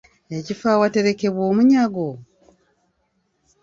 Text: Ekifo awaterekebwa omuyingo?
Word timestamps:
Ekifo 0.37 0.65
awaterekebwa 0.75 1.41
omuyingo? 1.49 2.09